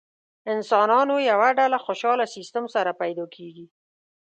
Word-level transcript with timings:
انسانانو 0.53 1.15
یوه 1.31 1.49
ډله 1.59 1.77
خوشاله 1.85 2.25
سیستم 2.35 2.65
سره 2.75 2.91
پیدا 3.01 3.25
کېږي. 3.35 3.65